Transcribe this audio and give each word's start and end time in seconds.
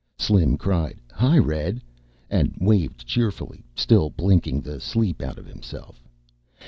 Slim 0.17 0.57
cried, 0.57 0.99
"Hi, 1.11 1.37
Red!" 1.37 1.79
and 2.27 2.57
waved 2.59 3.05
cheerfully, 3.05 3.63
still 3.75 4.09
blinking 4.09 4.61
the 4.61 4.79
sleep 4.79 5.21
out 5.21 5.37
of 5.37 5.45
himself. 5.45 6.09